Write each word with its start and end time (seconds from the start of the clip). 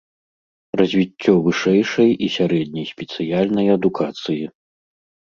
Развіццё 0.79 1.33
вышэйшай 1.47 2.09
і 2.27 2.29
сярэдняй 2.35 2.85
спецыяльнай 2.93 3.67
адукацыі. 3.75 4.45